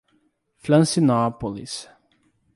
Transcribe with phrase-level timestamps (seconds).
[0.65, 1.87] Francinópolis